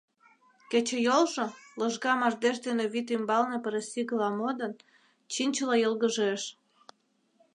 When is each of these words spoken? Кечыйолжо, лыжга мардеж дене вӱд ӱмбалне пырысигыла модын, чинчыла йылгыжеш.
Кечыйолжо, 0.71 1.45
лыжга 1.79 2.13
мардеж 2.19 2.57
дене 2.67 2.85
вӱд 2.93 3.07
ӱмбалне 3.15 3.57
пырысигыла 3.63 4.29
модын, 4.39 4.73
чинчыла 5.31 5.75
йылгыжеш. 5.79 6.41